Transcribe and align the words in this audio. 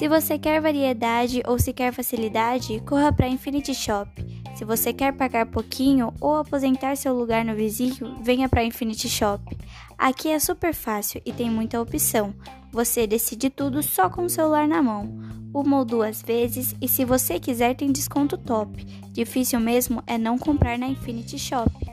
Se 0.00 0.08
você 0.08 0.38
quer 0.38 0.62
variedade 0.62 1.42
ou 1.46 1.58
se 1.58 1.74
quer 1.74 1.92
facilidade, 1.92 2.80
corra 2.88 3.12
para 3.12 3.28
Infinity 3.28 3.74
Shop. 3.74 4.10
Se 4.54 4.64
você 4.64 4.94
quer 4.94 5.12
pagar 5.12 5.44
pouquinho 5.44 6.10
ou 6.18 6.36
aposentar 6.36 6.96
seu 6.96 7.12
lugar 7.12 7.44
no 7.44 7.54
vizinho, 7.54 8.16
venha 8.22 8.48
para 8.48 8.64
Infinity 8.64 9.10
Shop. 9.10 9.44
Aqui 9.98 10.30
é 10.30 10.38
super 10.38 10.72
fácil 10.72 11.20
e 11.26 11.34
tem 11.34 11.50
muita 11.50 11.78
opção. 11.78 12.34
Você 12.72 13.06
decide 13.06 13.50
tudo 13.50 13.82
só 13.82 14.08
com 14.08 14.24
o 14.24 14.30
celular 14.30 14.66
na 14.66 14.82
mão. 14.82 15.20
Uma 15.52 15.80
ou 15.80 15.84
duas 15.84 16.22
vezes 16.22 16.74
e 16.80 16.88
se 16.88 17.04
você 17.04 17.38
quiser 17.38 17.74
tem 17.76 17.92
desconto 17.92 18.38
top. 18.38 18.82
Difícil 19.12 19.60
mesmo 19.60 20.02
é 20.06 20.16
não 20.16 20.38
comprar 20.38 20.78
na 20.78 20.88
Infinity 20.88 21.38
Shop. 21.38 21.89